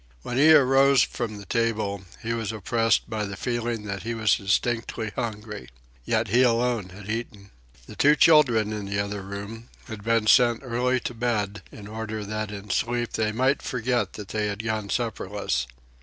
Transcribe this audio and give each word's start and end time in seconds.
When 0.23 0.37
he 0.37 0.51
arose 0.51 1.03
from 1.03 1.37
the 1.37 1.45
table, 1.45 2.01
he 2.23 2.33
was 2.33 2.51
oppressed 2.51 3.07
by 3.07 3.23
the 3.25 3.37
feeling 3.37 3.83
that 3.83 4.01
he 4.01 4.15
was 4.15 4.33
distinctly 4.35 5.11
hungry. 5.15 5.69
Yet 6.05 6.29
he 6.29 6.41
alone 6.41 6.89
had 6.89 7.07
eaten. 7.07 7.51
The 7.85 7.95
two 7.95 8.15
children 8.15 8.73
in 8.73 8.85
the 8.85 8.97
other 8.99 9.21
room 9.21 9.69
had 9.85 10.03
been 10.03 10.25
sent 10.25 10.61
early 10.63 10.99
to 11.01 11.13
bed 11.13 11.61
in 11.71 11.85
order 11.85 12.25
that 12.25 12.49
in 12.49 12.71
sleep 12.71 13.13
they 13.13 13.31
might 13.31 13.61
forget 13.61 14.13
they 14.13 14.47
had 14.47 14.63
gone 14.63 14.89
supperless. 14.89 15.67